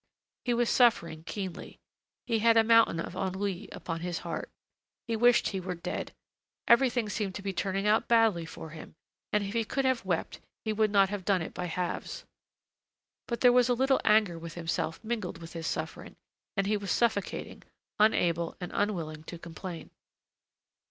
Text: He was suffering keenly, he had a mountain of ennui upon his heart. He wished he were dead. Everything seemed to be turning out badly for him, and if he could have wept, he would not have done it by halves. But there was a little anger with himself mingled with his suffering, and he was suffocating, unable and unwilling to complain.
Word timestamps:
He 0.45 0.55
was 0.55 0.67
suffering 0.71 1.23
keenly, 1.25 1.77
he 2.25 2.39
had 2.39 2.57
a 2.57 2.63
mountain 2.63 2.99
of 2.99 3.15
ennui 3.15 3.69
upon 3.71 3.99
his 3.99 4.17
heart. 4.25 4.49
He 5.07 5.15
wished 5.15 5.49
he 5.49 5.59
were 5.59 5.75
dead. 5.75 6.11
Everything 6.67 7.07
seemed 7.07 7.35
to 7.35 7.43
be 7.43 7.53
turning 7.53 7.85
out 7.85 8.07
badly 8.07 8.43
for 8.47 8.71
him, 8.71 8.95
and 9.31 9.43
if 9.43 9.53
he 9.53 9.63
could 9.63 9.85
have 9.85 10.03
wept, 10.03 10.39
he 10.65 10.73
would 10.73 10.89
not 10.89 11.09
have 11.09 11.23
done 11.23 11.43
it 11.43 11.53
by 11.53 11.65
halves. 11.67 12.25
But 13.27 13.41
there 13.41 13.53
was 13.53 13.69
a 13.69 13.75
little 13.75 14.01
anger 14.03 14.39
with 14.39 14.55
himself 14.55 14.99
mingled 15.03 15.37
with 15.37 15.53
his 15.53 15.67
suffering, 15.67 16.15
and 16.57 16.65
he 16.65 16.77
was 16.77 16.89
suffocating, 16.89 17.61
unable 17.99 18.55
and 18.59 18.71
unwilling 18.73 19.23
to 19.25 19.37
complain. 19.37 19.91